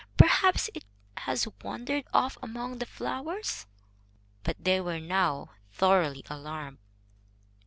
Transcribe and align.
"Perhaps 0.17 0.67
it 0.73 0.83
has 1.15 1.47
wandered 1.63 2.05
off 2.11 2.35
among 2.41 2.79
the 2.79 2.87
flowers." 2.87 3.67
But 4.41 4.63
they 4.63 4.81
were 4.81 4.99
now 4.99 5.51
thoroughly 5.69 6.23
alarmed. 6.27 6.79